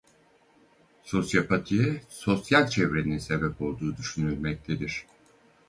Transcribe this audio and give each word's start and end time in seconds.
Sosyopatiye 1.03 2.01
sosyal 2.09 2.67
çevrenin 2.69 3.17
sebep 3.17 3.61
olduğu 3.61 3.97
düşünülmektedir. 3.97 5.05